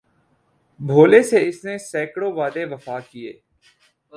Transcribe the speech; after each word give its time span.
بھولے 0.79 1.21
سے 1.23 1.37
اس 1.47 1.63
نے 1.65 1.77
سیکڑوں 1.89 2.31
وعدے 2.37 2.65
وفا 2.65 2.99
کیے 3.09 3.31